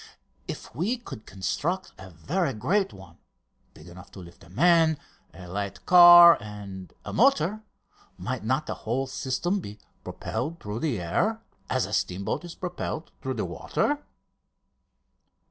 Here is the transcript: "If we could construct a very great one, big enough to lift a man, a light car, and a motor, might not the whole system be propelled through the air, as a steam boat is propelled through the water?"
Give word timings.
"If 0.47 0.73
we 0.73 0.97
could 0.97 1.27
construct 1.27 1.93
a 1.99 2.09
very 2.09 2.53
great 2.53 2.91
one, 2.91 3.19
big 3.75 3.87
enough 3.87 4.09
to 4.13 4.19
lift 4.19 4.43
a 4.43 4.49
man, 4.49 4.97
a 5.31 5.47
light 5.47 5.85
car, 5.85 6.39
and 6.41 6.91
a 7.05 7.13
motor, 7.13 7.61
might 8.17 8.43
not 8.43 8.65
the 8.65 8.73
whole 8.73 9.05
system 9.05 9.59
be 9.59 9.77
propelled 10.03 10.59
through 10.59 10.79
the 10.79 10.99
air, 10.99 11.43
as 11.69 11.85
a 11.85 11.93
steam 11.93 12.25
boat 12.25 12.43
is 12.43 12.55
propelled 12.55 13.11
through 13.21 13.35
the 13.35 13.45
water?" 13.45 14.03